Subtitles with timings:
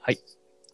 [0.00, 0.18] はい。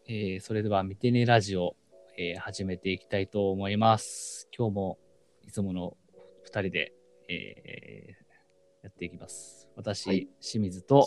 [0.07, 1.77] えー、それでは、見てねラジオ、
[2.19, 4.49] えー、始めていきたいと思います。
[4.57, 4.99] 今日も、
[5.47, 5.97] いつもの
[6.43, 6.93] 二人で、
[7.29, 9.69] えー、やっていきます。
[9.77, 11.07] 私、はい清水と、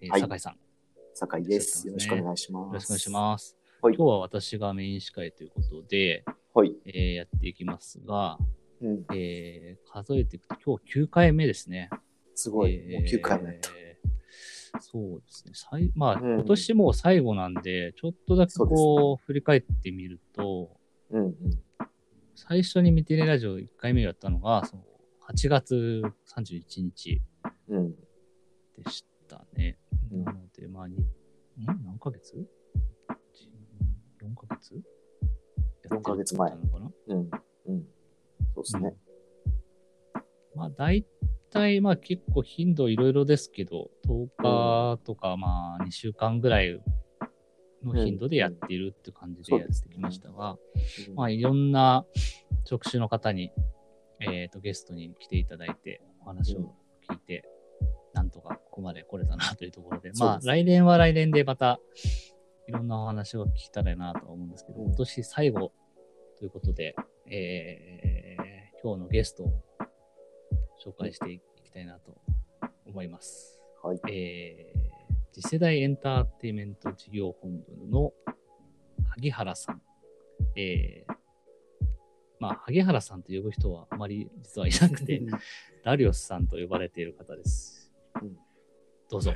[0.00, 0.58] えーはい酒井さん、よ
[1.14, 1.86] 酒井です。
[1.86, 2.74] よろしくお願いします。
[2.74, 3.56] ろしくお願いします。
[3.82, 6.74] はい今日は私がメイン司会ということで、はい。
[6.86, 8.38] えー、やっていきますが、
[8.80, 9.04] うん。
[9.14, 11.88] えー、数えていくと、今日9回目ですね。
[12.34, 12.74] すごい。
[12.74, 13.70] えーもう9回目やった。
[14.80, 15.52] そうですね。
[15.54, 20.70] さいまあ、うん今年もう最後なんで、ちょっとだけこう、振り返ってみると、
[21.10, 21.34] うんうん。
[22.34, 24.82] 最初に見てねラジオ1回目やったのが、その
[25.28, 26.02] 8月
[26.36, 27.20] 31日
[27.68, 27.90] うん。
[27.92, 29.78] でしたね。
[30.12, 30.88] うんなので、まあ、
[31.58, 32.36] 何ヶ月
[34.22, 34.74] ?4 ヶ月
[35.90, 36.90] ？4ヶ月前なのかな？
[37.08, 37.30] うん。
[37.66, 37.86] うん。
[38.54, 38.94] そうですね。
[40.54, 41.04] まあ、大
[41.56, 46.80] 体、まあ結構頻度いろいろですけど、10日とか、まあ2週間ぐらい
[47.84, 50.56] の頻度でやっているって感じでやってきましたが、
[51.08, 51.14] うん。
[51.14, 52.04] まあいろんな
[52.64, 53.52] 職種の方に、
[54.20, 56.74] えっ、と、ゲストに来ていただいて、お話を
[57.10, 57.44] 聞いて、
[58.14, 61.80] なんとかここまで来れたなというところで、まあ来年は来年でまた、
[62.68, 64.86] いろんなお話を聞けたらなと思うんですけど、うん。
[64.86, 65.72] 今年最後
[66.38, 66.94] ということで、
[67.30, 69.62] えー、今日のゲストを
[70.84, 71.42] 紹介していき
[71.76, 72.16] たいなと
[72.86, 73.60] 思います。
[73.82, 74.00] はい。
[74.10, 78.12] えー、次世代エンターテイメント事業本部の
[79.10, 79.82] 萩原さん。
[80.56, 81.12] えー、
[82.40, 85.22] まあ、萩原さんと呼ぶ人はあまり実はいなくて、
[85.84, 87.92] ダリオスさんと呼ばれている方です。
[88.22, 88.36] うん
[89.08, 89.34] どうぞ。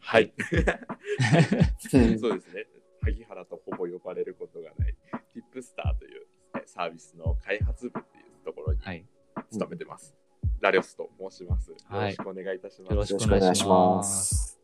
[0.00, 0.24] はい。
[0.24, 2.66] うん そうですね。
[3.02, 4.96] 萩原とほぼ呼ばれることがない、
[5.34, 9.06] Tipstar というえサービスの開発部っていうところにはい。
[9.50, 10.14] 勤めてます。
[10.60, 11.70] ラリオスと申します。
[11.70, 12.90] よはいろしくお願いいたします。
[12.90, 14.58] よろしくよろしくお願いします。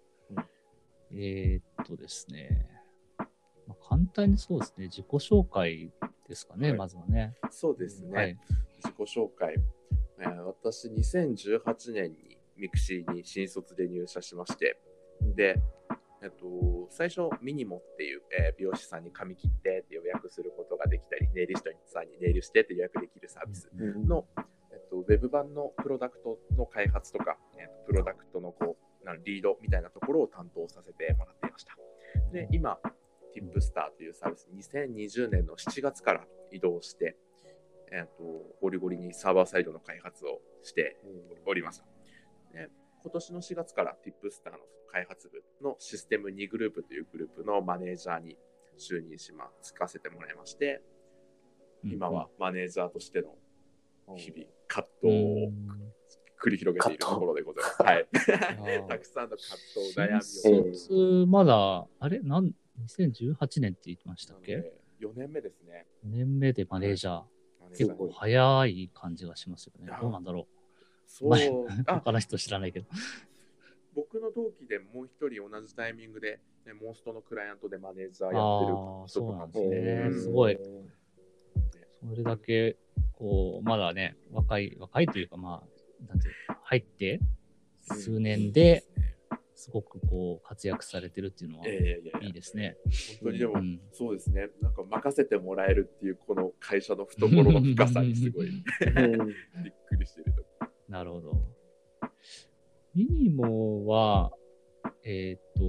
[1.13, 2.69] えー、っとですね。
[3.69, 4.85] まあ、簡単にそうですね。
[4.87, 5.93] 自己紹介
[6.29, 7.35] ですかね、はいまずはね。
[7.51, 8.17] そうですね。
[8.17, 8.39] はい。
[8.83, 9.55] 自己紹介。
[10.19, 14.81] えー私、2018年にミクシーに新卒で入社しまして、
[15.37, 15.61] で、
[16.23, 24.45] えっと、最初、ミニモっていう、えー美容師さんに髪切ってって予約することができたり、ネイリストさんにネイルしてって予約できるサービスうんの、えっ
[24.95, 31.77] と、ウェブ版のプロダクトの開発とか、えっと、プロダクトのこうなんリードみたいなところを担当させてもらっていました。
[32.33, 32.79] で、今、
[33.35, 37.17] Tipstar というサービス、2020年の7月から移動して、
[37.93, 38.23] えっと、
[38.61, 40.97] ゴリゴリにサーバーサイドの開発をして
[41.47, 41.85] おりました。
[42.53, 42.71] で
[43.03, 44.59] 今年の4月から Tipstar の
[44.91, 48.39] 開発部のシステム2グループというグループのマネージャーに
[48.79, 50.81] 就任しま、つかせてもらいまして、
[51.85, 53.37] 今はマネージャーとしての
[54.17, 55.15] 日々、葛うん、藤
[55.47, 55.53] を
[56.43, 57.83] 繰り広げているところでございます。
[57.83, 58.09] はい。
[58.13, 60.21] ー たくさんの葛藤、悩みを。
[60.21, 62.21] 新卒、まだ、あれ？
[62.21, 62.53] なん、
[62.87, 65.87] 2018年って言ってましたっけ？4年目ですね。
[66.07, 67.25] ?4 年目でマネージャー。
[67.77, 69.91] 結構早い感じがしますよね。
[70.01, 70.47] どうなんだろ
[71.07, 71.67] そう前う。
[71.87, 72.87] 他の人知らないけど。
[73.95, 79.69] 僕の同期でもう一人同じタイミングで、ね、モンストのクライアントでマネージャーやってるああ、人とかもそうなんですね。
[79.73, 80.59] えーすごい。
[82.11, 82.77] それだけ、
[83.17, 87.21] こう、まだね、若い、若いというか、まあ、なんていうの入って、
[87.83, 88.85] 数年で、
[89.55, 92.77] すごくこう、活躍されてるっていうのは、いやいですね。
[93.23, 94.49] 本当にでも、うんそうですね。
[94.61, 98.63] なんか任せてもらえるっていうこの会社の懐の深さにすごい びっ
[99.89, 101.55] くりしてるとこなるほど。
[102.95, 104.33] ミニモは、
[105.05, 105.63] えっ、と、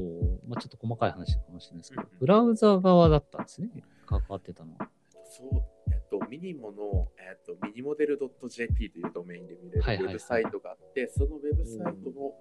[0.48, 3.70] まあ、ちょっと細かい話かもしれないですけどうん、ブラウザ側だったんですね。
[4.06, 4.90] 関わってたのは。
[5.24, 10.14] そう、えっと、ミニモの、えっと、ミニモデル .jp というドメインで見れるウはいはいはい。
[10.16, 12.34] ェブサイトがあって、そのウェブサイトの、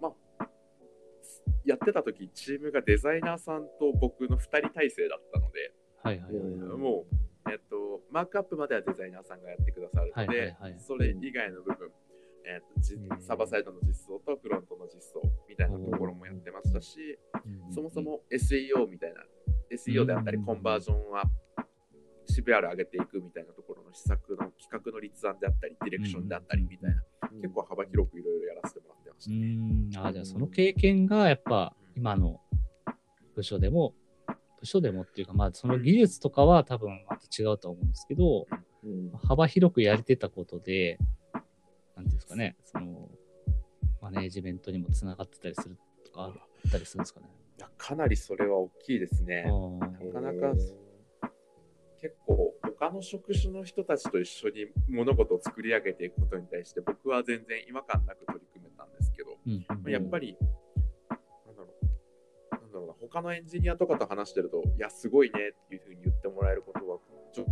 [0.00, 0.48] まあ、
[1.64, 5.72] やってた時チームがデザイナーさんと僕の2人体制だったので、
[6.02, 6.42] はいはいはい。
[6.42, 7.04] うんも
[7.46, 10.80] う、えっと、マークアップまではデザイナーさんがやってくださるので、はいはいはい。
[10.80, 11.90] それ以外の部分、
[12.46, 12.80] えっと
[13.20, 17.74] サーバーサイドの実装とフロントの実装みたいなところもやってましたし、うん。
[17.74, 19.22] そもそ、も SEO みたいな、
[19.70, 20.44] SEO であったりうん。
[20.44, 21.24] コンバージョンは
[22.42, 30.00] CPR 上げていくみたいなところの施策の企画の立案であったり、ディレクションであったりみたいな、結構幅広くいろいろやらせてもらってましうた。
[30.02, 32.40] ん、あじゃあその経験がやっぱ今の
[33.34, 33.94] 部署でも、
[34.60, 38.46] 部署でもっていうか、まあその技術とかは多分また違うとは思うんですけど、
[38.84, 39.10] うん。
[39.26, 40.98] 幅広くやれてたことで、
[41.96, 43.10] なんていうんですかね、その、
[44.00, 47.26] マネージメントにもつながってたりするとかあったりするんですかね。
[47.58, 49.42] いやかなりそれは大きいですね。
[49.42, 50.54] なかなか
[52.78, 60.36] 他の職種の人たちと一緒に物事を作り上げていくことに対して僕は全然違和感なく取り組めたんですけど、うんまあやっぱり、
[61.10, 66.98] なんだろう、他のエンジニアとかと話してると、いや、すごいねっていうふうに言ってもらえることは、
[67.32, 67.46] ちょ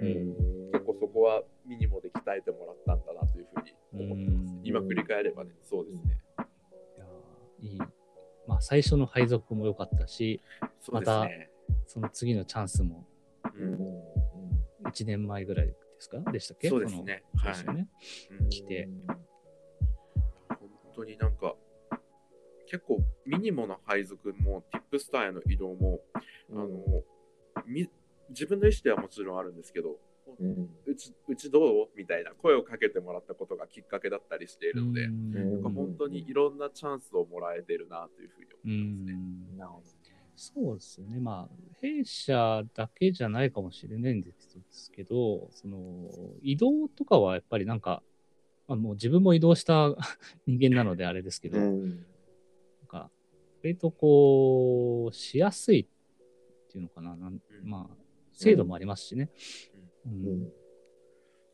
[0.00, 4.60] うんうん結構そこはミニモで鍛えてもらったんだなというふうに思ってますうん。
[4.64, 6.18] 今振り返ればね、そうですね。
[6.96, 7.78] いやーいい。
[8.48, 10.40] まあ、最初の配属も良かったし、
[10.80, 11.50] そうですね。
[11.86, 13.06] その次のチャンスも
[13.56, 14.88] うん。
[14.88, 16.18] 1年前ぐらいですか？
[16.30, 16.68] でしたっけ？
[16.68, 17.24] そうですね。
[17.36, 17.74] はい。
[17.74, 17.88] ね。
[18.40, 18.48] うん。
[18.48, 18.88] 来て。
[20.48, 20.58] 本
[20.96, 21.56] 当になんか、
[22.66, 26.00] 結構ミニモの配属も、ティップスターへの移動も、
[26.52, 27.02] あの、
[27.66, 27.88] み
[28.30, 29.98] 自分の意思ではもちろんあるんですけど、
[30.40, 30.70] うん。
[30.86, 31.88] うち、うちどう？
[31.96, 35.32] みたいな声をかけてもらったことがきっかけだったりしているので、うん。
[35.32, 39.12] なんか本当にいろんなチャンスをもらえてるなというふうにう思いますね。
[39.54, 39.58] ん。
[39.58, 39.82] なるほ
[40.36, 41.20] そうですね。
[41.20, 44.32] まあ、弊社だけじゃないかもしれないんで
[44.70, 46.10] すけど、その、
[46.42, 48.02] 移動とかはやっぱりなんか、
[48.66, 49.94] まあ、もう自分も移動した
[50.46, 51.60] 人間なのであれですけど、ど。
[51.60, 52.06] なんうん
[52.86, 53.10] か、
[53.62, 55.86] 割とこう、しやすいっ
[56.70, 57.16] ていうのかな。
[57.16, 57.96] なんうんまあ、
[58.32, 59.30] 精度もありますしね。
[60.06, 60.52] ううんん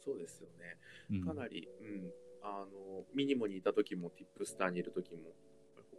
[0.03, 0.79] そうですよね。
[1.11, 2.13] うんかなり、うん、
[2.43, 5.33] あの、ミニモにいた時も、ティップスターにいる時も、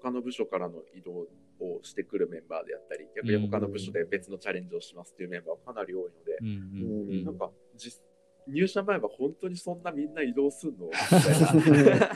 [0.01, 1.27] 他の部署からの移動
[1.63, 7.25] をしてくるメンバーであったり、逆に他の部署で別のチャレンジをしますっていうメンバーはかなり多いので、うんうんうん。
[7.25, 8.01] なんか実、
[8.47, 10.87] 入社前は本当にそんなみんな移動すんの？
[10.87, 12.07] みたいな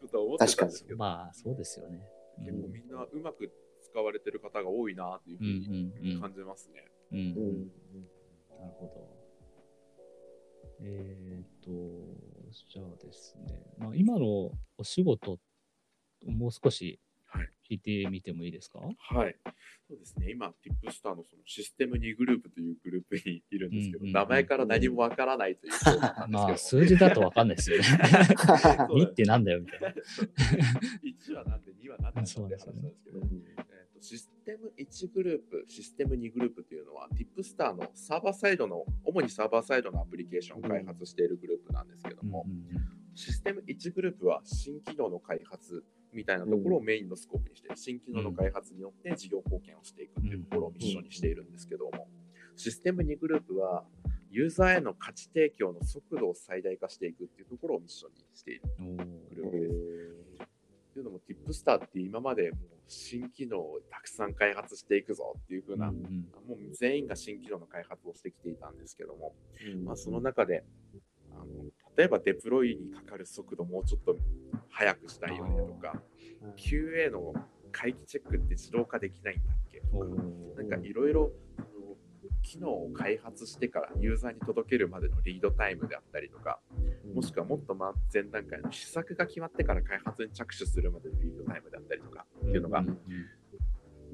[0.00, 2.00] ことを思ってたんですけど、まあ、そうですよね。
[2.38, 3.50] 結構みんなうまく
[3.82, 6.84] 使われてる方が多いなというふうに感じますね。
[7.12, 7.26] うんうん。
[7.26, 7.70] うん
[8.58, 9.24] なるほど。
[10.80, 11.70] えっ、と、
[12.70, 15.38] じゃあですね、まあ、今のお仕事、
[16.26, 16.98] もう少しはい
[17.68, 19.36] 聞いてみてもいいですか、はい。
[19.88, 20.30] そうですね。
[20.30, 26.28] 今、ティップスターのそのシステム2グループというグループにいるんですけど、うんうんうん名前から何もわからないということなんですけど。
[26.30, 27.84] まあ、数字だとわかんないですよね。
[27.88, 29.88] そうだ2ってなんだよみたいな。
[31.02, 33.74] 1はなんで2は何なんだって話なんですけど、えーと
[34.04, 42.44] システム1グループ、システム2グループというのは、ティップスターのサーバーサイドの、主にサーバーサイドのアプリケーションを開発しているグループなんですけども、
[43.14, 45.82] システム1グループは新機能の開発
[46.14, 52.08] みたいなところをメインのスコープにして、新機能の開発によって事業貢献をしていくっていうところをミッションにしているんですけども、
[52.56, 53.84] システム2グループは、
[54.30, 60.54] ユーザーへの価値提供の速度を最大化していくっていうところをミッションにしているおグループです。
[60.92, 66.04] というのも、ティップスターって今までもう新機能をたくさん開発していくぞっていう風な、うんうん。
[66.46, 69.34] もう全員が新機能の開発をしてきていたんですけども、
[69.64, 69.84] うん。
[69.84, 70.64] まあ、その中で
[71.32, 71.44] あの、
[71.96, 74.16] 例えばデプロイにかかる速度もうちょっと
[74.70, 76.00] 速くしたいよねとか、
[76.56, 77.34] QA の
[77.72, 81.66] 回帰チェックって自動化できないんだっけとおか、ーなんかいろいろあの
[82.42, 86.58] 機能を開発してからユーザーに届けるまでのリードタイムであったりとか、
[87.14, 92.98] もしくはもっとま前段階の施策が決まってから開発に着手するまでのリードタイムであったりとかっていうのが、んん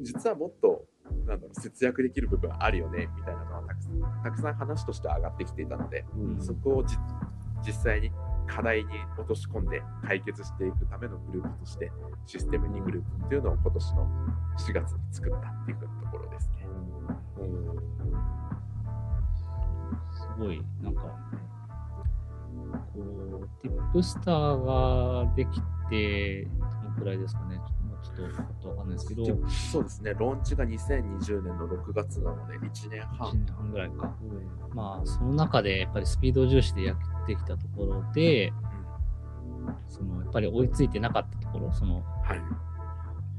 [0.01, 0.87] 実はもっと
[1.27, 6.41] なんだろう節約できる部分あるよねみたいなのはたくさんたくさん話として上がってきていたので、うん。
[6.41, 6.97] そこをじ
[7.67, 8.11] 実際に
[8.47, 11.93] 課題に落とし込んで解決していくためのグループとして
[12.27, 14.09] システム2グループっていうのを今年の
[14.59, 16.67] 4月に作ったっていうところですね。
[20.13, 21.03] すごい、なんか、
[22.95, 23.01] こ
[23.43, 27.61] う、ティップスターができて、どのくらいですかね。
[28.03, 33.31] ちょっと、わかんないですけど、1そうですね、ローンチが2020年の6月なので1年半。
[33.33, 34.15] 年半ぐらいか。
[34.75, 38.53] まあ、その中で、やっぱりスピード重視でやってきたところで、
[39.89, 42.47] その、やっぱり追いついてなかったところ、その、はい、やっ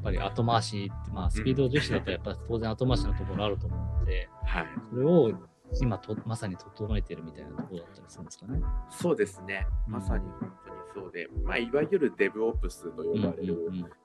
[0.04, 5.32] ぱり後回しって、まあ、スピード重視だと、やっぱり当然後回しのところあると思うので、はい、それを
[5.80, 8.62] 今と、まさに整えてるみたいなところだったりするんですかね。
[8.90, 13.48] そうですね、うんまさに本当にそうで、まあ、いわゆる DevOps と呼ばれる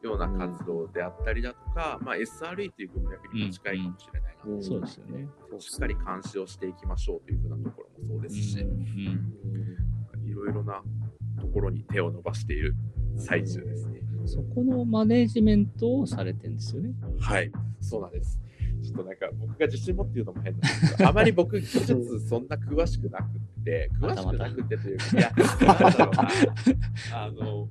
[0.02, 5.28] ような活動であったりだとか、まあ、SRE という文脈にも近いかもしれないな、うんそうですよね。
[5.59, 10.83] しっかり監視をしていきましょうというふうなところもそうですし、いろいろな
[11.40, 12.75] ところに手を伸ばしている
[13.16, 14.00] 最中ですね。
[14.25, 16.95] そこのマネージメントをされてるんですよね。
[17.21, 17.50] はい、
[17.81, 18.40] そうなんです。
[18.83, 26.28] ちょっとなんか僕が自信持って言うのも変なんですけど、 あまり僕技術そんな詳しくなくって、詳しくなくてというか、いや、なんだろうな、
[27.12, 27.68] あの、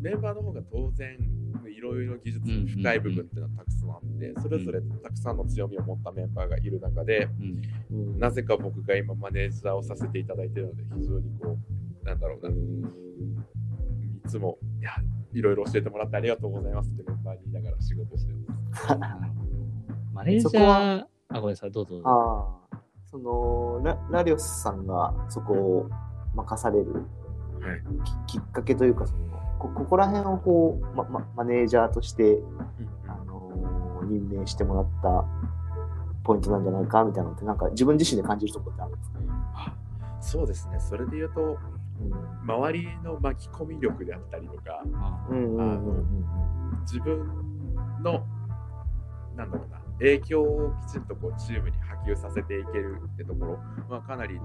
[0.00, 1.18] メンバーの方が当然、
[1.68, 7.28] いろいろ技術の深い部分っていうのはたくさんあって、それぞれたくさんの強みを持ったメンバーがいる中で、
[7.90, 8.18] うん。
[8.18, 11.58] なぜか僕が今マネージャーをさせていただいているので、非常にこ
[12.02, 12.54] う、なんだろうな、い
[14.28, 14.92] つも、いや、
[15.32, 18.86] いろいろ教えてもらってありがとうございますってメンバーに言いながら仕事してます。
[20.16, 22.00] マネージャー、あ、ごめんなさい、どうぞ。
[22.04, 25.90] ああ、そのラ、ラリオスさんがそこを
[26.34, 27.04] 任されるはい。
[28.26, 29.26] ききっかけというか、その
[29.58, 32.38] こここら辺をこう、まま、マネージャーとして、
[33.06, 35.24] あのー任命してもらった
[36.22, 39.18] ポイントなんじゃないかみたいなのって、なんか自分自身で感じるところってあるんですか？
[40.20, 40.78] そうですね。
[40.78, 41.58] それで言うと、
[42.46, 44.82] 周りの巻き込み力であったりとか、
[46.82, 47.26] 自分
[48.02, 48.24] の、
[49.34, 54.38] なんだろうな、影響をきちんとこうチームに波及させていけるってところ、まあ、かなり。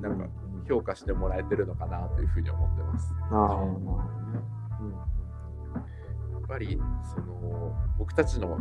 [0.00, 0.28] なんか
[0.68, 3.14] 評価してもらえてるのかなというふうに思ってます。
[6.32, 6.80] やっぱり
[7.14, 8.58] その僕たちの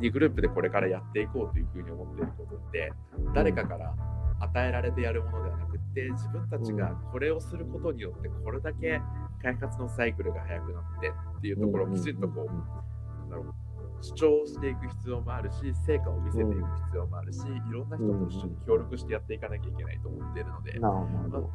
[0.00, 2.92] 2グループでこれからやっていこうというふうに思っていることって
[3.34, 3.94] 誰かから
[4.40, 9.00] 与えられてやるものではなくって自分たちがこれをすることによってこれだけ
[9.42, 11.08] 開発のサイクルが速くなって
[11.38, 12.52] っていうところをきちんとこうな
[13.26, 13.54] んだろう
[14.00, 17.42] 主張していく必要もあるし成果を見せていく必要もあるしい
[17.72, 20.80] ろんな人と一緒に協力してやっていかなきゃいけないと思っているのでうん。
[20.80, 21.50] なるほどなるほど。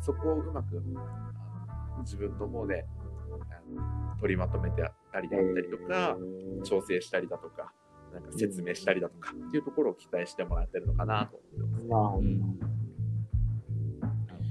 [0.00, 2.86] そこをうまくあの自分の方で
[3.30, 3.60] あ
[4.10, 6.16] の取りまとめてあったりだったりとか、
[6.64, 7.72] 調整したりだとか、
[8.12, 11.86] なんか説明したりだとかっていうところを期待してもらってるのかなと思ってます。
[11.86, 12.18] なるほど。
[12.18, 14.50] うんなるほ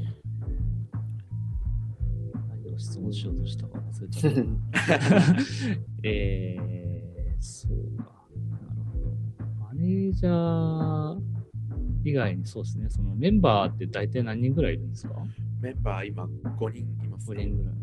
[2.30, 2.42] ど。
[2.50, 4.40] 何を質問しようとしたか忘れちゃった。
[6.04, 7.01] えー、
[7.42, 8.12] そうか。
[8.50, 9.66] なるほど。
[9.68, 11.22] マネージャー
[12.04, 15.16] 以外にそうですね、そのメンバーって大体何人ぐらいいるんですか？
[15.62, 17.46] メンバー今5人います ?5 ね。
[17.46, 17.76] 人ぐらい。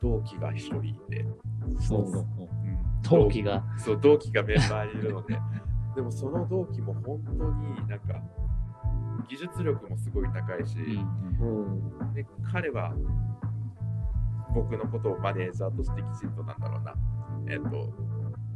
[0.00, 1.24] 同期が1人いて、
[1.78, 2.26] そうそう。
[2.40, 2.48] うん
[3.02, 3.64] 同期が。
[3.78, 5.36] そう同期がメンバーにいるので、
[5.96, 8.22] でもその同期も本当になんか
[9.28, 10.76] 技術力もすごい高いし、
[11.40, 12.94] うんうんで彼は
[14.54, 16.94] 僕のことをマネージャーとしてきちんとなんだろうな、
[17.48, 17.92] えっ、と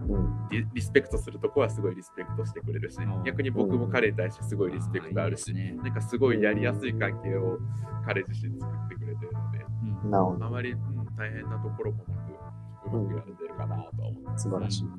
[0.09, 7.59] うんリリスペクトするとこはすごいリスペクトしてくれるしうん逆に僕も彼に対してすごいリスペクトあるし、いいですねなんかすごいやりやすい関係を
[8.05, 9.67] 彼自身作ってくれてるので
[10.05, 10.45] うん。
[10.45, 14.45] あまり、うん大変なところもなくうまくやれてるかなとは思います。
[14.45, 14.85] 素晴らしい。
[14.85, 14.99] うんうん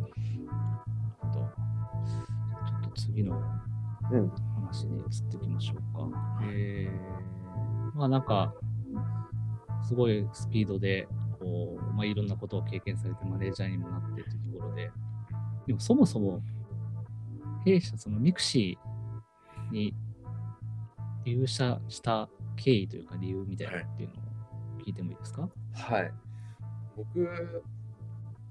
[0.00, 0.14] なる
[1.18, 1.34] ほど。
[1.34, 3.36] ちょっと次の
[4.10, 4.30] うん。
[4.54, 5.76] 話に移っていきましょう
[6.10, 6.18] か。
[6.50, 8.54] えー、まあなんか、
[9.86, 11.06] すごいスピードで、
[11.38, 14.90] こう、まあいろんなことを経験されてマネージャーにもなってというところで、
[15.66, 16.42] でもそもそも、
[17.64, 19.94] 弊社、そのミクシーに
[21.24, 24.18] 入社した経緯というか理由みたいなっていうのを
[24.84, 26.12] 聞いてもいいですか、はい。
[26.96, 27.64] 僕、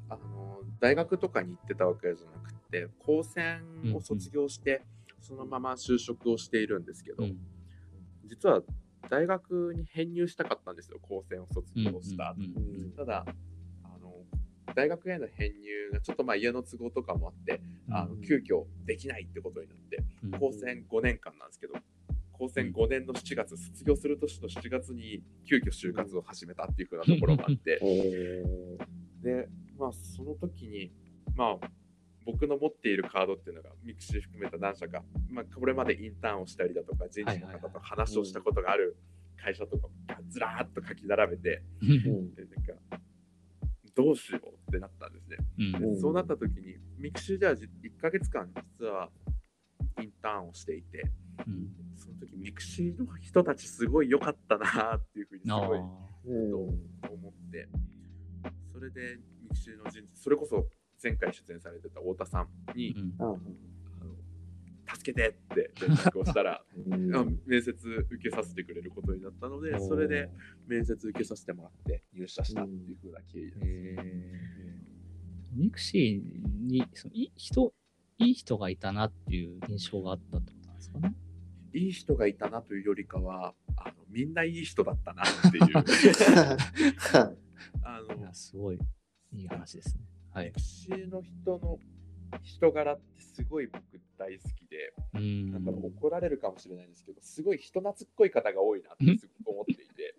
[0.09, 4.83] あの、大学とかに行ってたわけじゃなくて、高専を卒業して、
[5.21, 7.37] そのまま就職をしているんですけど、うん。
[8.25, 8.61] 実は
[9.09, 12.35] 大学に編入したかったんですよ、高専を卒業した後。
[12.37, 12.83] うんうん。
[12.83, 12.91] うん。
[12.91, 13.25] ただ、
[13.83, 14.13] あの、
[14.73, 20.31] 大学への編入がちょっとまあ家の都合とかもあって、あの急遽できないってことになって、うん。
[20.31, 21.73] 高専5年間なんですけど、
[22.31, 28.43] 高専5年の7月、卒業する年の7月に急遽就活を始めたっていう風なところもあって、え
[29.21, 29.47] で、
[29.77, 30.91] まあ、その時に、
[31.35, 31.67] まあ、
[32.25, 38.97] 僕の持っているカードっていうのが、ミクシー含めた何社か、まあ、これまでインターンをしたりだとか、人事の方と話をしたことがある
[39.37, 42.33] 会社とかがずらーっと書き並べて、ーうん。
[42.33, 42.99] でなんか、
[43.95, 45.37] どうしようってなったんですね。
[45.59, 45.89] うん。
[45.89, 49.09] うんそうなった時に、ミクシーではじ1ヶ月間、実は
[50.01, 51.03] インターンをしていて、
[51.45, 51.69] うん。
[51.95, 57.67] その時ミクシーの人たちすごい良かったなっていうふうにすあごいと思って、
[58.73, 60.67] それでミクシーの人事、それこそ
[61.05, 63.39] 前回出演されてた太田さんに、うんあの
[64.87, 70.29] 助けてって連絡をしたら、 うんあ面接受けさせてくれることになったので、それで
[70.67, 73.59] 面接受けさせてもらって入社したっていう風な経緯です。
[73.63, 77.73] えー、ミクシーにそのいい人、
[78.19, 81.15] いい人がいたなっていう印象があったってことなんですかね？
[81.73, 85.65] いい人がいたなというよりかは、あのみんないい人だったなっていう。
[87.83, 88.79] あのいやすごい
[89.33, 90.14] いい話ですね。
[90.35, 90.45] はい。
[90.47, 91.79] ミクシーの人の
[92.43, 93.81] 人柄ってすごい僕
[94.17, 95.51] 大好きで、うん。
[95.53, 100.15] なんか怒られるかもしれないんですけど、すごい人懐っこい方が多いなってすごく思っていて、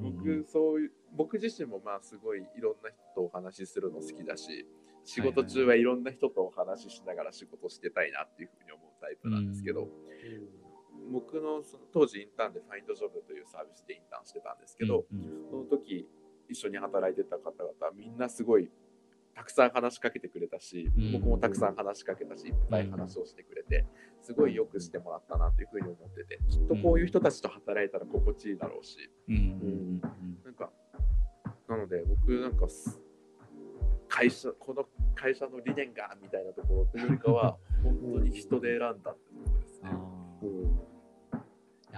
[0.00, 4.66] 僕そういう僕自身もまあすごいいろんな人とお話しするの好きだし、
[5.06, 9.88] 仕事中はいろんな人とお話ししながら仕事してたいなっていうふうに思うタイプなんですけど、
[11.10, 16.06] 僕のその当時インターンでファインドジョブというサービスでインターンしてたんですけど、うんその時
[16.52, 18.70] 一緒に働いてた方々みんなすごい
[19.34, 21.12] たくさん話しかけてくれたし、うん。
[21.12, 23.86] 僕もたくさん話しかけたしいっぱい話をしてくれて
[24.20, 29.10] すごいよくしてもらったなというふうに思っててきっとこういう人たちと働いたら心地いいだろうし。
[29.28, 29.34] うん。
[29.34, 30.00] うん
[30.44, 30.70] なんか
[31.68, 33.00] なので僕なんかす
[34.08, 39.90] 会社この会社の理念がみたいなところというよりかは 本当に人で選んだってことですね。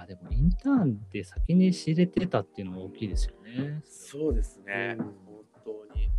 [0.06, 3.82] でもインターンで先に知れてたっていうのが大きいですよね。
[3.84, 5.14] そうですね、うん本
[5.64, 6.11] 当に。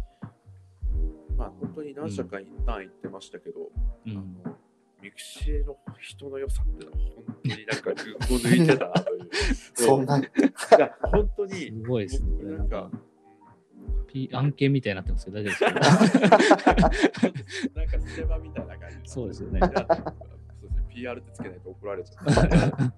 [1.37, 3.69] まあ、本当に何社かインターン行ってましたけど、う
[4.07, 4.13] あん。
[4.13, 4.57] の
[5.01, 9.29] ミクシーの人の良さっていうのは本当になんか群を抜いてたなという。
[9.75, 10.21] そんな、い
[10.79, 12.43] や、本当すに、ごいですね。
[12.43, 12.91] なんんかか、、
[14.07, 16.79] P 案件みたいになってますけど、大丈夫ですか？
[17.75, 20.85] なんかステマみたいな感じにそうですよね そうですね。
[20.89, 22.21] PR ってつけないと怒られちゃ
[22.87, 22.93] う。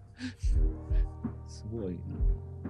[1.47, 1.99] すごい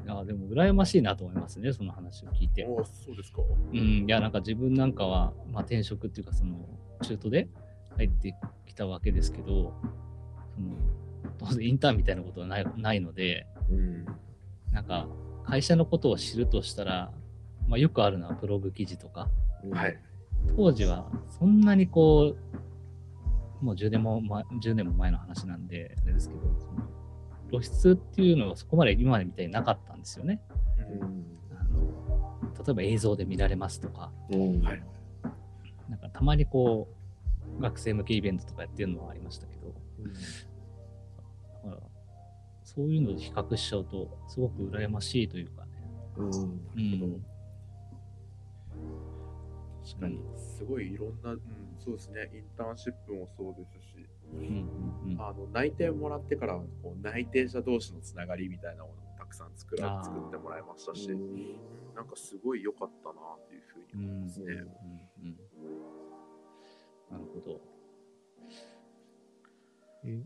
[0.06, 0.14] な。
[0.14, 2.66] いや、でも羨ましいなと思いますね、その話を聞いて。
[2.66, 3.42] おーそうですか。
[3.42, 6.58] うん、いや、なんか自分なんかは、まあ、転職っていうか、その、
[7.02, 7.48] 中途で
[7.98, 8.34] 入って
[8.66, 9.74] きたわけですけど、
[10.56, 10.76] その、
[11.38, 14.06] 当然インターンみたいなことはないないので、うん。
[14.72, 15.08] なんか、
[15.46, 17.12] 会社のことを知るとしたら、
[17.68, 19.30] まあ、よくあるのはブログ記事とか、
[19.72, 20.00] はい。
[20.56, 22.36] 当時はそんなにこ
[23.62, 26.88] う、もう10年も前 ,10 年も前の話なんで、あれですけど、その
[27.50, 30.42] 露出っていうのがそこまで今までみたいになかったんですよね。
[30.78, 31.26] うん
[31.60, 34.62] あの例えば映像で見られますとか、うん。
[34.62, 34.84] はい。
[35.90, 36.88] なんかたまにこ
[37.58, 39.74] う、学生向けイベントとかやってるのはありましたけど、
[41.64, 41.82] だから
[42.64, 45.72] そういうので比較しちゃうと、すごく羨ましいというかね。
[46.18, 46.26] うん。
[46.26, 47.26] うん。
[49.86, 51.42] 確かに、すごいいろんな、うん、
[51.80, 53.87] そうですね、インターンシップもそうです
[54.32, 61.56] し、うんうんうんあの内定もらってからはこう内定者同士のつながりみたいなものもたくさん作ら作ってもらいましたし、うん
[61.96, 64.46] なんかすごい良かったなっていうふうに思いますね。
[64.46, 65.38] うんうん
[67.10, 67.62] なるほど。
[70.04, 70.22] え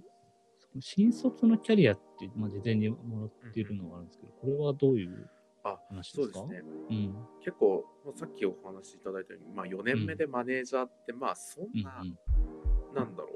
[0.58, 2.98] その新卒のキャリアって、まあ、事前にも
[3.44, 5.30] らっているのがあるんですけど、これはどういう
[5.64, 6.40] あ話ですか？
[6.40, 6.70] そうですね。
[6.90, 7.16] うん。
[7.40, 12.18] 結構、まあさっきお話しいただいたように、まあ、4年目でマネージャーって、まあそんうんな、うん
[12.96, 13.31] なんだろう、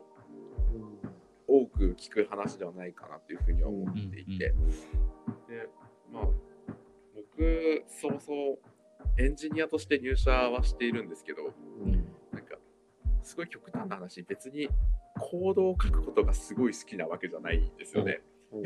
[1.55, 4.53] 多く聞く話ではないかなというふうには思っていて、
[5.47, 5.69] で、
[6.11, 6.23] まあ、
[7.15, 8.57] 僕、そもそも
[9.17, 11.91] エンジニアとして入社はしているんですけど、うん。
[12.31, 12.57] なんか、
[13.23, 14.67] すごい極端な話、別に
[15.17, 18.21] コードを書くことがすごい好きなわけじゃないんですよね。
[18.51, 18.59] い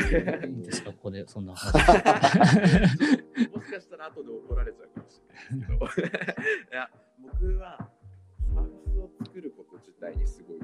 [0.62, 1.74] いですか、ここでそんな話。
[3.56, 5.22] もしかしたら後で怒られちゃうかもし
[5.52, 6.26] れないですけど、
[6.74, 6.90] いや、
[7.22, 7.90] 僕は
[8.54, 10.60] サービスを作ること自体にすごい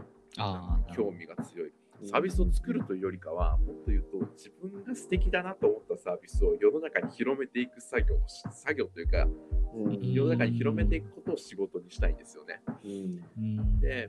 [0.95, 1.73] 興味が強い。
[2.03, 9.27] サービスを作るというよりかは、もっと言うと、自分が素敵だなと思ったサービスを世の中に広めていく作業をし、作業というか、
[9.75, 10.13] うん。
[10.13, 12.61] 世の中に広めていくことを仕事にしたいんですよね。
[12.83, 13.23] うん。
[13.37, 13.79] うん。
[13.79, 14.07] で、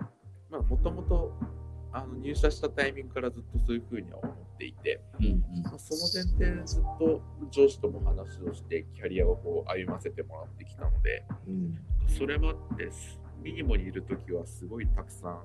[0.51, 1.33] まあ、もともと
[1.93, 11.79] あの入社したタイミングからずっとそういうふうには思っていて、うんうんまあ、その前提でずっと上司とも話をして、キャリアをこう歩ませてもらってきたので、うん。
[12.07, 12.91] それもあって、
[13.43, 15.43] ミニモにいるときはすごいたくさん、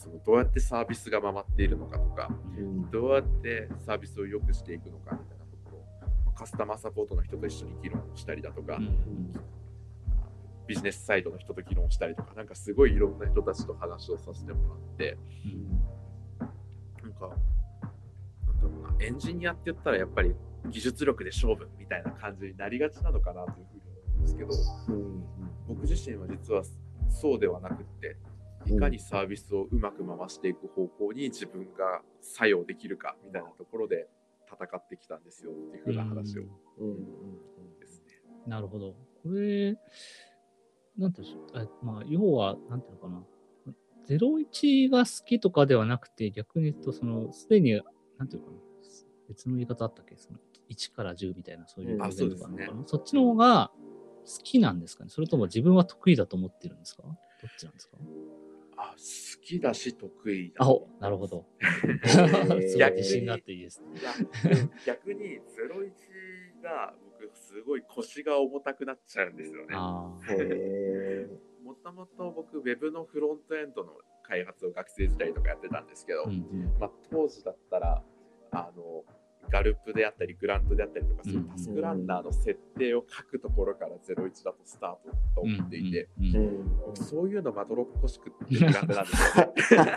[0.00, 2.90] そのどうやってサービスが回っているのかとか、うん。
[2.90, 5.84] どうやってサービスを良くしていくのかみたいなところを、
[6.24, 9.32] まあカスタマーサポートの人と一緒に議論をしたりだとか、うんうん
[10.66, 15.18] ビジネスサイドの人と議論をしたりとか、なんかすごいいろんな人たちと話をさせてもらって、
[17.02, 20.32] なんか、なんだろうな、エンジニアって言ったらやっぱり
[20.68, 25.24] 技術力で勝負みたいな感じになりがちなのかなというふうに思うんですけど、うん。
[25.66, 26.62] 僕自身は実は
[27.08, 28.16] そうではなくって、
[28.66, 34.06] いかにサービスをうまく回していく方向に自分が作用できるかみたいなところで
[34.46, 36.42] 戦ってきたんですよっていうふうな話を
[36.78, 36.96] うん。
[37.80, 38.06] ですね。
[38.46, 38.94] なるほど。
[39.22, 39.76] これ、
[40.98, 41.62] なんていうんでしょう。
[41.62, 43.24] えまあ、要は、なんていうのかな。
[44.08, 47.80] 01が好きとかではなくて、逆に言うと、その、すでに、
[48.18, 48.58] なんていうのかな。
[49.28, 50.16] 別の言い方あったっけ？
[50.16, 53.70] その1から10みたいな、そういうとかのかなそうですそっちの方が
[54.26, 55.10] 好きなんですかね？
[55.10, 57.04] それとも自分は得意だと思ってるんですか？
[57.04, 57.16] どっ
[57.56, 57.96] ちなんですか？
[58.82, 61.44] あ、好きだし得意だあ、おなるほど。
[62.04, 62.48] すー。
[62.48, 63.82] ごい逆に自信があっていいです
[64.86, 65.40] 逆に
[66.60, 69.76] 01が僕すごい腰が重たくなっちゃうんですよね。
[71.62, 76.74] もともと僕 Web のフロントエンドの開発を学生時代とかやってたんですけど、うん。
[76.80, 78.02] まあ、当時だったら
[78.52, 79.04] あの
[79.48, 89.12] ガルプであったりグラントであったりとかそういうタスクランナーの設定を書くところから01だとスタートと思っていて、うんうそういうのまどろっこしくって苦手なんで
[89.62, 89.92] すよね。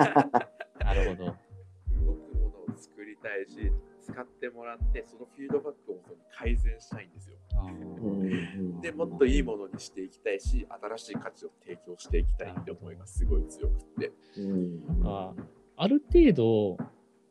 [0.79, 1.25] なるほど。
[1.25, 6.01] 動くものを作りたいし使ってもらってそのフィードバックを
[6.36, 7.38] 改善したいんですよ。
[7.56, 8.82] あうん。
[8.82, 14.12] でもっといいものにしていきたいし新しい価値を提供していきたいって思いがすごい強くって。
[14.38, 14.88] うん。
[14.88, 15.36] なんか
[15.75, 16.77] ある程度、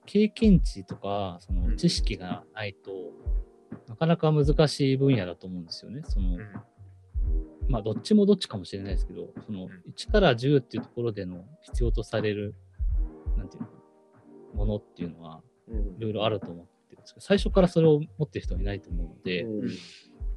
[0.07, 1.77] 経験値とか、そのうん。
[1.77, 2.91] 知識がないと、
[3.89, 6.03] なかなか難しい分野だと思うんですよね。
[6.05, 6.49] その、うん。
[7.69, 9.71] まあ、どっちもどっちかもしれないですけど、その、ん。
[9.97, 12.55] 1から10っていうところでの必要とされる、
[13.37, 13.75] なんていうのか
[14.53, 15.97] な、ものっていうのは、うん。
[15.97, 19.71] いろいろあると思ってですけど、最初からそれを持ってる人はいないと思うので、うん。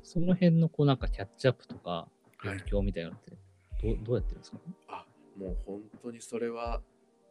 [0.03, 2.07] その辺のこうなんかキャッチアップとか、は
[2.45, 2.49] い。
[2.57, 3.31] 勉強みたいなのって、
[3.81, 4.57] どうどうやってるんですか？
[4.87, 5.05] あ
[5.37, 6.81] もう本当にそれは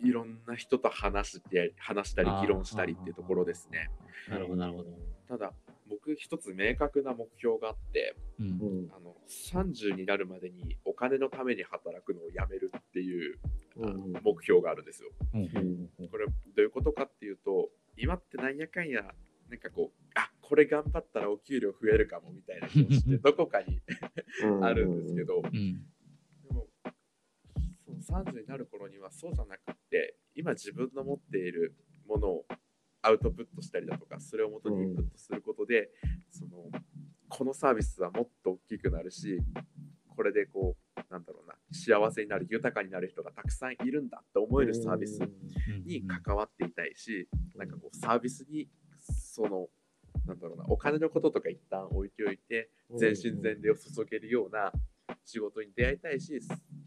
[0.04, 3.90] いろんな人と話して話したり議論したりっていうところですね。
[4.28, 4.90] なるほど、なるほど。
[5.28, 5.52] ただ
[5.88, 13.38] 僕一つ明確な目標があってうんうんあの30になるまでにお金のために働くのをやめるっていう
[13.82, 15.10] あのうん目標があるんですよ。
[15.34, 19.02] うんうんこれどういうことかっていうと今ってなんやかんや
[19.48, 23.80] なんかこうあこれ頑張ったらお給料増えるかもみたいな気持ちって どこかに
[24.42, 25.86] うん あるんですけど、うん。
[28.04, 31.74] でもその30になる頃にはそうじゃなくって今自分の持っている
[32.06, 32.44] ものを
[33.02, 35.90] アウトプットしたりだとかそれを元にインプットすることで、
[36.30, 36.70] その
[37.28, 39.40] このサービスはもっと大きくなるし
[40.16, 45.20] これでこうなんだろうな幸せになる豊かになる人がたくさんいるんだって思えるサービス
[45.84, 48.68] に関わっていたいし、なんかこうサービスに
[49.00, 49.68] その
[50.26, 54.72] なんだろうなお金のこととか一旦置いておいて全身全霊を注げるような
[55.24, 56.40] 仕事に出会いたいし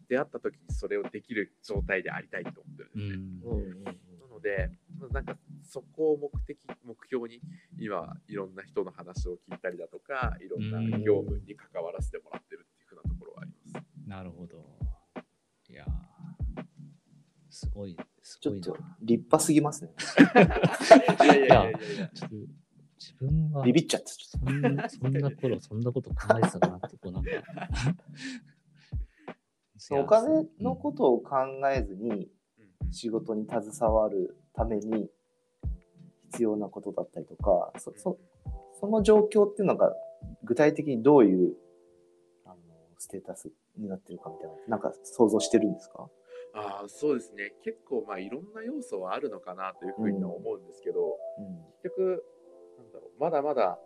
[0.10, 3.20] 出会った時にそれをできる状態でありたいと思ってるんですね。
[3.44, 3.94] うんな
[4.30, 7.42] のでまあなんかそこを目的目標に
[7.80, 13.86] 今いろんな人の話を聞いたりだとかいろんな業務に関わらせてもらってるっていうふうなところはあります。
[14.08, 14.64] なるほど。
[15.70, 16.64] いやー
[17.50, 18.62] すごい、すごいな。
[18.62, 19.92] ちょっと立派すぎますね。
[21.24, 22.36] いやいやいやいやいやちょっと
[23.00, 27.30] 自分はビビっちゃって、そんな頃、そんなこと考えてたかなって、こうなんか。
[29.90, 30.02] と。
[30.02, 31.38] お金のことを考
[31.74, 32.14] えずにうん。
[32.14, 32.28] うん。
[32.92, 35.10] 仕事に携わるために
[36.32, 38.18] 必要なことだったりとか、そそ
[38.80, 39.94] その状況っていうのが
[40.44, 41.56] 具体的にどういう
[42.46, 42.56] あの
[42.98, 46.08] ステータスになってるかみたいな、なんか想像してるんですか？
[46.54, 47.54] ああそうですね。
[47.64, 51.18] 結構まあいろんな要素はあるのかなというふうには思うんですけど、
[51.84, 52.24] 結局
[52.78, 53.78] なんだろうまだまだ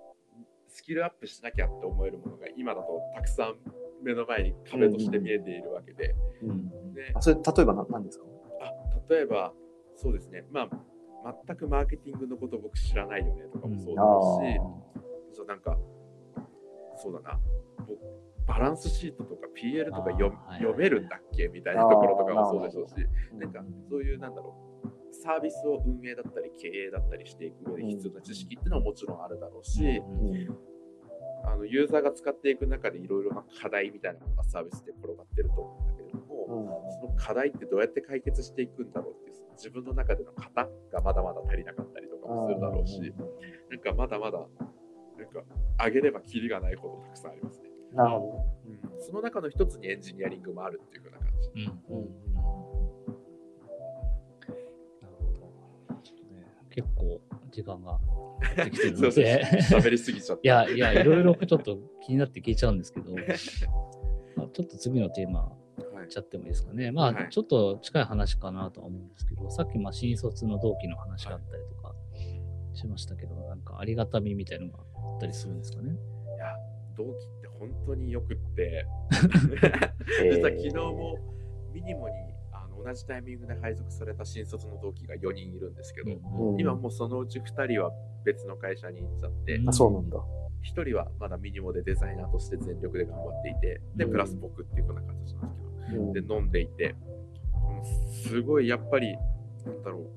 [0.68, 3.56] スキルアップしなきゃって思えるものが今だとたくさん
[4.04, 6.50] 目の前に壁として見えているわけで、うん。
[6.50, 6.94] うん。
[6.94, 8.26] であ、それ、例えばな何ですか？
[8.62, 9.54] あ例えば
[9.96, 10.46] そうですね。
[10.52, 10.68] ま
[11.24, 14.60] あ全くマーケティングのこと僕知らないよねとかもそうだし、
[15.34, 15.78] そうなんか
[16.98, 17.40] そうだな。
[17.80, 18.00] 僕
[18.48, 22.96] バランスシートとか PL とか読読めるんだっけみたいなところとかもそうでしょうし
[23.34, 24.92] うんなんかそういうなんだろう。
[25.24, 30.58] サービスを運営だったり経営だったりしていく上で必要な知識っていうのはもちろんあるだろうし、うん
[31.44, 43.00] あのユーザーが使っていく中でいろいろな課題みたいなものがサービスで転がってると思うんだけれども、その課題ってどうやって解決していくんだろうっていう自分の中での型がまだまだ足りなかったりとかもするだろうし、
[43.70, 45.44] なんかまだまだなんか
[45.86, 47.70] 上げればキリがないほどたくさんありますね。
[47.94, 51.50] なるほうん、その中の一つにエンジニアリングもあるっていう風な感じ。
[51.50, 51.66] うん。
[51.66, 51.96] ど。
[51.96, 52.06] うん
[55.02, 55.26] なるほ
[55.96, 56.02] ど。
[56.02, 57.20] ちょっとね、結構
[57.52, 58.00] 時間が
[58.64, 59.46] できてるそうそうので。
[59.70, 60.42] 喋りすぎちゃった。
[60.44, 63.12] いや、いや、いろいろちょっと気になって聞いちゃうんですけど、
[64.36, 65.52] まあちょっと次のテーマ
[66.12, 66.92] ちゃってもいいですかね。
[66.92, 71.94] まあ、はいちょっと近い話かなとは思うんですけど、さっき、まあ、新卒の同期の話があったりとか
[72.74, 74.80] しましたけど、なんかありがたみみたいのが
[75.14, 75.92] あったりするんですかね？
[75.92, 76.56] いや、
[76.98, 78.86] 同期って本当によくって、
[80.24, 81.18] え ー実は昨日も
[81.74, 82.16] ミニモに
[82.84, 87.92] 同じタイミングで配属された新卒の同期が4人いるんですけど、うん今もうそのうち2人は
[88.26, 89.70] 別の会社に行っちゃって、うん。
[89.70, 90.18] あ、そうなんだ。
[90.18, 94.12] 1人はまだミニモでデザイナーとして全力で頑張っていて、で、うん。
[94.12, 95.36] プラス僕っていうような形なんです
[95.92, 96.14] けど、うん。
[96.14, 96.96] で、飲んでいて、
[97.54, 99.16] もうすごいやっぱり、
[99.66, 100.10] なんだろう、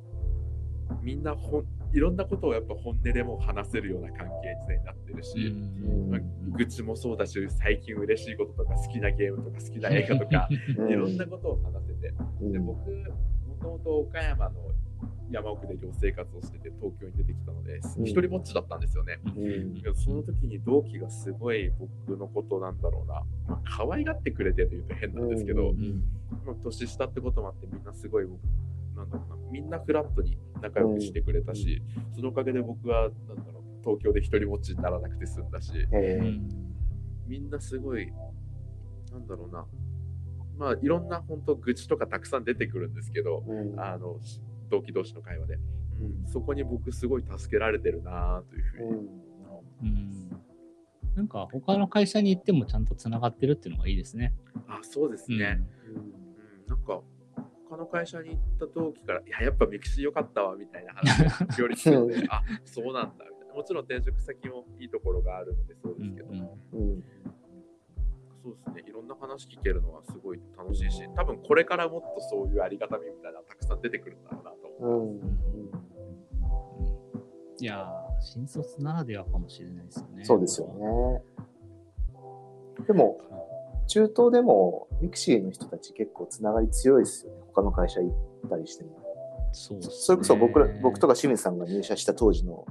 [1.03, 6.11] みんなほんいろんなことをやっぱ本音でも話せるような関係性になってるし、うん。
[6.11, 6.20] まあ
[6.57, 10.90] 愚痴もそうだし、最近嬉しいこととか、好きなゲームとか、好きな映画とか、うん。
[10.90, 12.52] いろんなことを話せて、うん。
[12.52, 14.54] で僕、もともと岡山の
[15.30, 18.04] 山奥で寮生活をしてて、東京に出てきたので、うん。
[18.04, 19.20] 一人ぼっちだったんですよね。
[19.94, 25.72] その時に同期がすごい僕のことなんだろうな、まあ、可愛がってくれてというと変なんですけど、
[26.62, 28.26] 年下ってこともあってみんなすごい
[28.94, 31.83] なんだろうなみんなフラットに仲良くしてくれたし、
[32.14, 35.72] そのおかげで僕はなんだろう東京で一人ぼっちにならなくて済んだし
[37.27, 38.11] みんなすごい
[39.12, 39.66] なんだろうな。
[40.57, 43.79] まあいろんな本当愚痴とかたくさん出てくるんですけどうん。
[43.79, 44.18] あの
[44.70, 49.09] 同期同士の会話で、うん、そこに僕すごい助けられてるなというふうに、うん。
[49.83, 50.31] うん。
[51.14, 54.35] なんか他の会社に行ってもちゃんとつながってるっていうのがいいですね。
[54.68, 55.96] あそうですね、うん。
[55.96, 56.12] うん、
[56.68, 57.03] なんか
[57.74, 63.54] 他の会社に行った同期から、いや、やっぱミクシー良かったわみたいな話が時折聞くので、あそうなんだみたいな。
[63.54, 67.04] もちろん転職先もいいところがあるので、そうですけど、うんうん
[68.44, 75.00] そうですね、いろんな話聞けるのはすごい楽しいし、多分これからもっとそういうありがたみみたいなのがたくさん出てくるんだろうなと思う。
[75.00, 75.44] うんうん
[77.60, 80.24] いいやー、新卒ならではかもしれないですよね。
[80.24, 81.22] そうですよね。
[82.87, 83.18] でも、
[83.87, 87.38] 中途でもミクシーの人たち結構つながり強いですよね。
[87.55, 88.90] 他の会社行ったりしても。
[89.53, 92.66] そうねそれこそ僕ら、僕とか清水さんが入社した当時の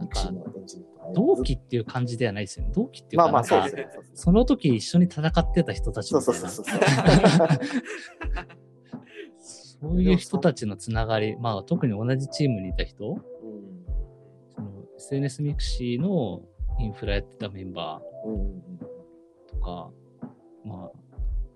[0.00, 2.72] ミクシーのエンジニア同期っていう感じではないですよね。
[2.74, 3.88] 同期っていうか、まあまあそうですね。
[4.14, 6.48] その時一緒に戦ってた人たちそうみたいな。
[6.48, 6.86] そうそうそう。
[9.82, 13.18] そういう人たちのつながり、 まあ特に同じチームにいた人、うん
[14.54, 16.42] その SNS ミクシーの
[16.78, 19.90] インフラやってたメンバうんうんーとか、
[20.64, 20.90] まあ、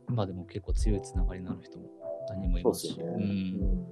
[0.09, 1.88] 今でも結構強いつながりのある人も
[2.29, 3.12] 何人もいますすよね。
[3.14, 3.87] うん、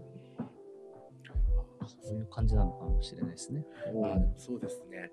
[2.00, 3.64] そういう感じなのかもしれないですね。
[3.94, 5.10] うんあでもそうですね。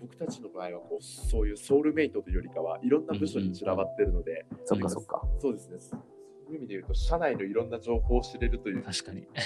[0.00, 5.22] 僕たちの場合はこうそういうソウルメイトというよりかはいろんな部署に散らばってるので、そっかそっか。
[5.38, 5.78] そうですね。
[5.78, 8.82] そういう意味で言うと、社内のいろんな情報を知れるという。
[8.82, 9.26] 確かに。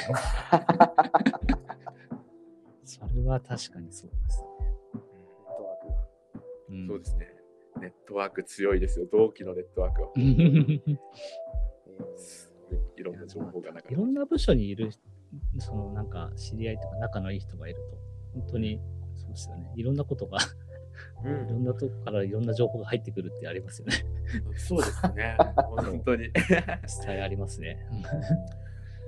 [2.85, 4.44] それは確かにそうです。
[6.70, 7.41] うんそうですね。
[7.80, 9.06] ネットワーク強いですよ。
[9.11, 10.11] 同期のネットワークは。
[10.16, 10.22] い
[12.96, 14.90] いろんな情報がなかいろんな部署にいる、
[15.58, 17.98] そのなんか知り合いとか仲のいい人がいると、
[18.35, 18.80] 本当に
[19.14, 19.72] そうですよね。
[19.76, 20.38] いろんなことが、
[21.24, 23.94] ういろんなとこからいろんな情報が入ってくるってありますよね。
[24.50, 25.37] ん、そうですね。
[25.56, 26.30] 本当に。
[26.82, 27.78] 実際ありますね。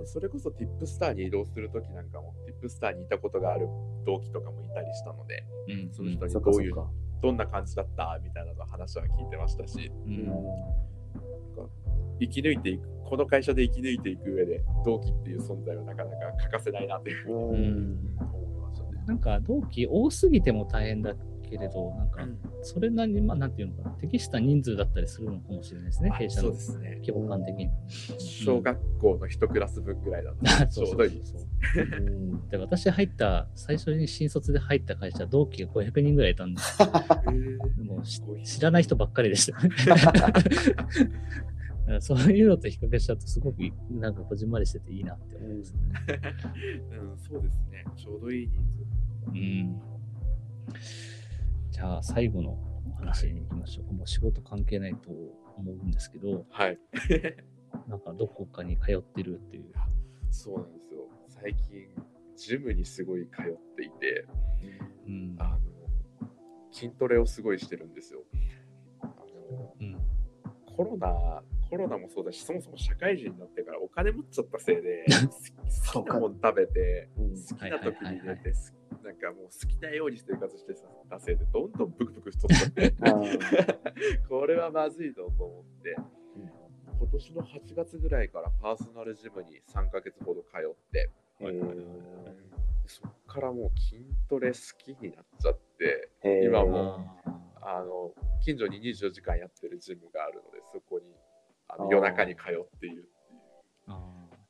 [0.05, 3.69] それこそ Tipstar に移動するときなんかも、Tipstar にいたことがある
[4.05, 5.93] 同期とかもいたりしたので、うん。
[5.93, 6.75] その人にそどういう。
[7.25, 10.29] どんな感じだったみたいなの話は聞いてましたし、うん。
[12.21, 19.05] 生き抜いていく、この会社で生き抜いていく上で、同期っていう存在はなかなか欠かせないなというふうにうん思いましたね。
[19.07, 21.15] なんか同期多すぎても大変だ
[21.55, 22.27] けれど、なんか
[22.63, 26.97] それなりに、まあなんていうのかな、適した人数だったりするのかもしれないですね、あ弊社のそうですね。
[27.01, 27.71] 規模感的に。
[28.19, 31.23] 小学校の一クラス分ぐらいだったらちょうどいい。
[32.51, 36.61] で私入った、最初に新卒で入った会社、同期が500人ぐらいいたんで、
[37.85, 39.59] もうし知らない人ばっかりでした
[42.01, 43.59] そういうのと比較しちゃうと、すごく
[43.91, 45.81] なんかこじんまりしてていいなって思いますね。
[46.99, 47.85] うん、そうですね。
[47.97, 48.85] ちょうどいい人数。
[49.29, 49.81] うん。
[51.75, 52.57] じゃあ、最後の
[53.01, 53.93] 話に行きましょう。
[53.93, 56.79] もう仕事関係ないと思うんですけど、はい。
[57.91, 59.73] なんかどこかに通ってるっていう。
[60.31, 61.01] そうなんですよ。
[61.27, 61.89] 最近、
[62.37, 64.25] ジムにすごい通っていて、
[65.09, 65.35] うん。
[65.41, 66.29] あの、
[66.71, 68.23] 筋トレをすごいしてるんですよ。
[69.01, 69.97] あのうん。
[70.77, 75.07] コロナ、コロナもそうだし、そもそも社会人になってからお金持っちゃったせいで、
[75.93, 78.84] 好きなもん食べて、うん好きな時に寝て、すなん
[79.25, 80.75] かもう好きなように生活して
[81.09, 82.95] たせいで、どんどんブクブク太っちゃって、
[84.29, 85.97] これはまずいぞと思って、
[86.99, 91.11] 今年の8月ぐらいからパーソナルジムに3ヶ月ほど通って、
[92.87, 96.11] そっからもう筋トレ好きになっちゃって、
[96.45, 96.97] 今も
[97.63, 101.07] ああの近所に24時間やってるジムがあるので、そこに
[101.69, 103.45] あの夜中に通っているっていう。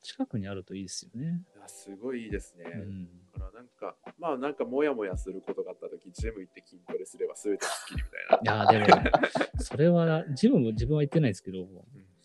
[0.01, 1.41] 近くにあるといいですよね。
[1.65, 2.65] すごいいいですね。
[2.65, 3.24] うん。
[3.39, 8.65] だからなんか、まあなんかモヤモヤすることがあったとき、ジム行って筋トレすれば全てスッキリみたいな。
[8.65, 9.11] いやーでも、
[9.59, 11.67] それは、ジムも自分は行ってないですけど、うん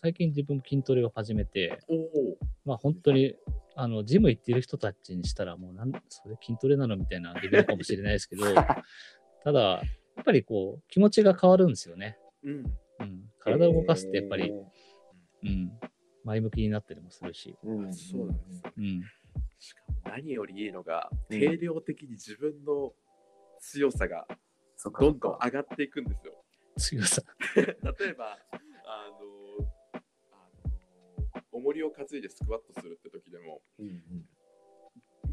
[0.03, 1.77] 最近自分も筋トレを始めて、
[2.65, 3.35] まあ本当に、
[3.75, 8.45] あの、ジム行ってる人たちにしたら、もうなん、それ筋トレなのみたいなレベルかもしれないですけど、
[9.43, 9.81] ただ、や
[10.21, 12.17] っぱりこう、気持ちが変わるんですよね。
[12.43, 12.65] うん。
[12.99, 13.29] うん。
[13.37, 15.71] 体を動かすってやっぱり、へうん。
[16.23, 17.55] 前向きになったりもするし。
[17.63, 18.63] ーうんそうなんです。
[18.75, 19.03] うん。
[19.59, 22.93] しかも何よりいいのが、うん定量的に自分の
[23.59, 24.27] 強さが
[24.99, 26.43] どんどん上がっていくんですよ。
[26.77, 27.21] 強さ。
[27.55, 27.65] 例
[28.09, 28.37] えば、
[28.83, 29.99] あの、
[30.33, 30.49] あ
[31.33, 34.25] の重りを担いでスクワットするって時でも、うんうん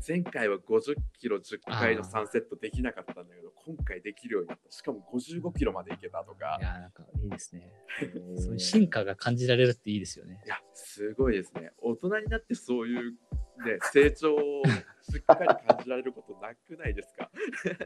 [0.06, 4.70] 前回は50キロ10回のあー3セットできなかったんだけど、今回できるようになった。
[4.70, 7.72] しかも55キロまでいけたとかい、やー、なんかいいですね。
[8.38, 10.40] そういう進化が感じられるっていいですよね。
[10.44, 11.72] いや、すごいですね。
[11.78, 13.18] 大人になってそういう、
[13.64, 14.62] ね、成長を
[15.02, 17.30] しっかり感じられることなくないですか？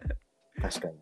[0.61, 0.95] 確かに。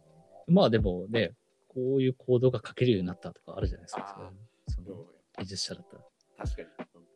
[0.49, 1.35] まあでもね、
[1.69, 4.05] こういう行動が書けるようになったとかあるじゃないですか。
[4.19, 4.33] あ
[4.71, 5.07] その
[5.39, 6.05] 技術者だったら。
[6.39, 6.69] 確かに。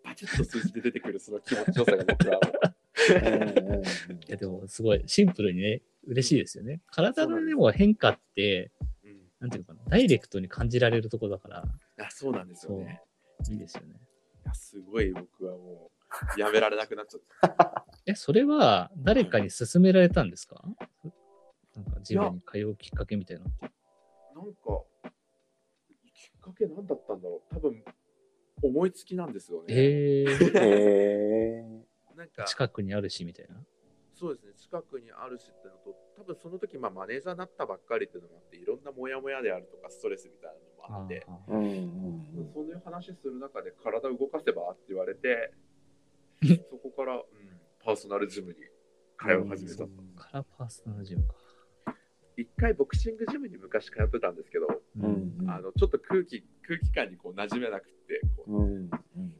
[0.02, 2.38] パチッと数字で出てくるその気持ちよさが僕は
[4.28, 6.80] いやでもすごいシンプルにね、嬉しいですよね。
[6.90, 8.70] 体のでも変化って、
[9.02, 11.64] うんなんていうのかな、ダイレクトに感じられるとこだから、
[11.98, 13.02] あそうなんですよね。
[13.50, 13.94] いいですよね。
[13.94, 15.93] いやすごい僕はもう
[16.38, 17.22] やめられなくなっちゃっ
[17.56, 17.86] た。
[18.06, 20.62] え、それは誰かに勧められたんですか？
[21.74, 23.70] なんか自分に通うきっかけみたいなのって。
[24.34, 24.84] なんか、
[26.12, 27.54] きっかけ何だったんだろう。
[27.54, 27.84] 多分、
[28.62, 29.66] 思いつきなんですよね。
[29.68, 31.62] えー、へ
[32.16, 33.64] なんか、近くにあるしみたいな。
[34.12, 40.52] そうですね、近くにあるしってのと、多分その時まあマネージャーになったばっかりっていうのもあっていろんなモヤモヤであるとかストレスみたい
[40.88, 41.66] なのもあってうんう
[42.42, 45.52] んそういう話する中で体動かせばって言われて
[46.70, 47.22] そこから、うん、
[47.84, 48.54] パーソナルジムに
[49.18, 49.84] 通い始めた
[50.16, 51.34] カラーパーソナルジムか。
[52.36, 54.66] 一回ボクシングジムに昔通ってたんですけど、
[54.98, 59.34] うんうんあのちょっと空気空気感にこう馴染めなくってこう、うんうんうん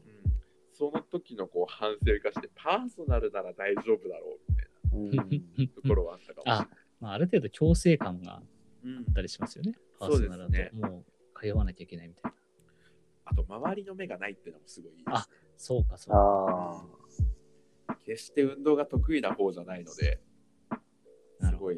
[0.77, 4.37] その時のこう反省を生かしてパーソナルなら大丈夫だろ
[4.93, 6.67] うみたいうんなところはあったかもしれない。
[6.99, 8.41] まあ、ある程度強制感があ
[8.83, 9.71] うんったりしますよね。
[9.97, 10.51] パーそうソナルだと。
[10.51, 12.33] ですねもう通わなきゃいけないみたいな。
[13.23, 15.27] あと周りの目がないっていうのもすごいいいです、ねあ。
[15.57, 16.85] そうか、そうか。
[17.89, 20.21] あ決して運動が得意な方じゃないので、
[21.41, 21.77] すごい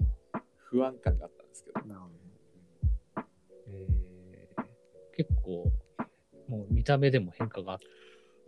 [0.58, 1.80] 不安感があったんですけど。
[1.80, 1.84] あ。
[1.88, 2.08] なるほ
[3.68, 4.64] えー
[5.16, 5.72] 結構、
[6.48, 7.80] もう見た目でも変化が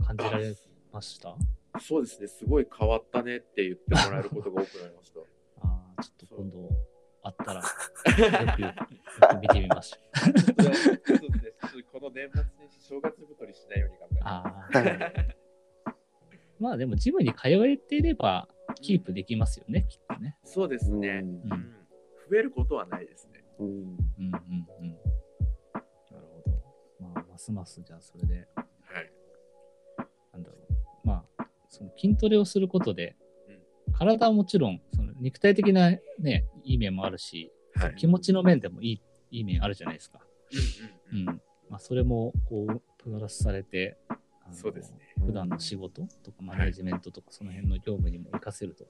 [0.06, 0.56] 感じられ
[0.92, 1.36] ました？
[1.82, 5.20] そうですね、すごい変わったねって言ってもらえることが多くなりました。
[5.68, 6.70] ああ、ちょっと今度
[7.24, 7.64] あったら、 よ
[8.56, 8.74] く、よ
[9.30, 11.84] く見てみましょう。
[11.92, 14.78] この年末年始、正月太りしないように頑張ります。
[14.78, 15.22] あ
[15.86, 15.94] あ。
[16.60, 18.48] まあでも、ジムに通えていれば、
[18.82, 20.38] キープできますよね、きっとね。
[20.44, 21.76] そうですどね、うんうん
[22.30, 23.44] 増えることはないですね。
[23.60, 23.90] うんうんうん
[24.22, 24.98] うん。
[26.12, 26.52] なるほど。
[27.00, 29.12] まあ、ますますじゃあ、それで、はい。
[30.34, 30.56] なんだろ
[31.04, 31.08] う。
[31.08, 33.16] まあ、その筋トレをすることで、
[33.48, 37.96] うん体はもちろん、その肉体的なね、いい面もあるし、はい。
[37.96, 39.02] 気持ちの面でもいい、
[39.32, 40.20] いい面あるじゃないですか。
[41.12, 41.26] うん。
[41.70, 43.98] まあ、それも、こう、プラスされて、
[44.52, 44.98] そうですね。
[45.24, 48.86] 普段の仕事とかマネジメントとか、その辺の業務にも活かせると、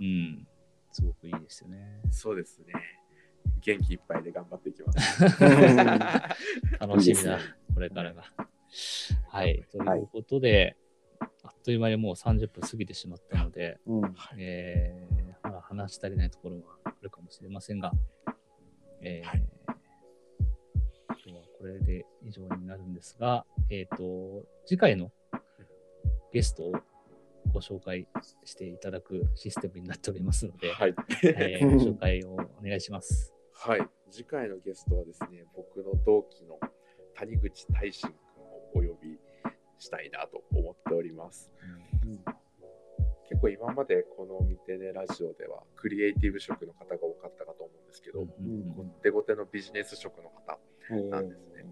[0.00, 0.46] うん、
[0.90, 2.00] すごくいいですよね。
[2.10, 2.72] そうですね。
[3.60, 5.22] 元気いっぱいで頑張っていきます。
[6.80, 7.38] 楽しみだ
[7.74, 8.24] これからが。
[9.28, 9.64] はい。
[9.70, 10.76] ということで、
[11.20, 15.25] あっという間にもう30分過ぎてしまったので、うんえー
[15.68, 17.92] 話し足りないところはあるかもしれませんが、
[19.00, 19.42] えーはい
[21.26, 25.10] 今日はこれで以上になるんですが、えっ、と、次回の
[26.32, 26.72] ゲストを
[27.52, 28.06] ご紹介
[28.44, 30.94] していただくシステムになっておりますので、はい。
[31.24, 33.34] えー ご紹介をお願いします。
[33.54, 33.88] はい。
[34.10, 36.60] 次回のゲストはですね、僕の同期の
[37.14, 39.18] 谷口大臣君をお呼び
[39.78, 41.50] したいなと思っております。
[43.28, 50.58] 結構今までこの見てねラジオではクリエイティブ職の方が多かったかと思うんですけど、うんうんごってごてのビジネス職の方、
[50.90, 51.64] うんなんですね。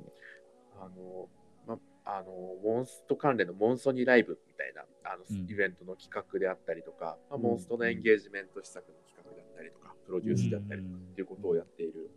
[0.80, 1.28] あの、
[1.66, 12.10] ま、あの、モンスト関連のモンソニライブみたいなあの、うんイベントの企画であったりとか、まあうんモンストのエンゲージメント施策の企画であったりとか、プロデュースであったりとかうんっていうことをやっている、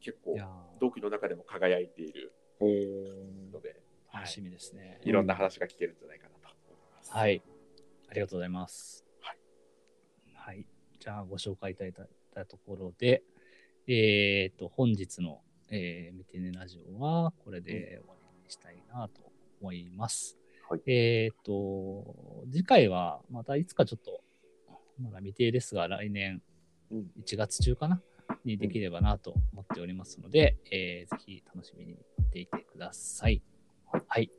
[0.00, 0.38] 結構
[0.80, 3.52] 同期の中でも輝いているえー。
[3.52, 4.22] ので、はい。
[4.22, 5.00] 楽しみですね。
[5.02, 7.12] いろんな話が聞けるんじゃないかなと思います。
[7.12, 7.42] はい。
[8.16, 9.04] ありがとうございます。
[9.20, 9.38] はい。
[10.34, 10.66] はい。
[10.98, 11.92] じゃあ、ご紹介いただい
[12.34, 13.22] たところで、
[13.86, 19.20] えっ、と、本日の、えー、見てねラジオは、これで終わりにしたいなと
[19.60, 20.38] 思います。
[20.70, 24.22] はいえっ、と、次回は、またいつかちょっと、
[24.98, 26.40] まだ未定ですが、来年
[26.90, 28.00] うん1月中かな？
[28.46, 33.42] にできればなと思っておりますので、えーぜひ楽しみに待っていてください。
[34.08, 34.30] はい。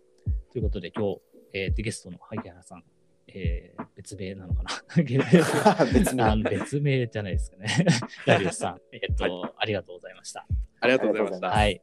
[0.51, 1.21] ということで、今日、
[1.53, 2.83] えー、ゲストの萩原さん、
[3.27, 5.03] えー別名なのかな？
[5.91, 7.67] 別名別名じゃないですかね。
[8.27, 10.45] ダリウスさん、えっ、と、ありがとうございました。
[10.81, 11.47] ありがとうございました。
[11.47, 11.81] あはい。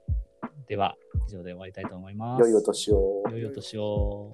[0.68, 2.40] では、以上で終わりたいと思います。
[2.42, 3.24] 良いお年を。
[3.30, 4.32] 良いお年を。